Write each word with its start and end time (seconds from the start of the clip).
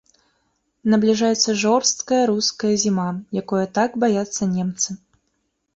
Набліжаецца 0.93 1.55
жорсткая 1.65 2.23
руская 2.31 2.73
зіма, 2.85 3.07
якое 3.45 3.65
так 3.81 3.89
баяцца 4.07 4.51
немцы. 4.57 4.89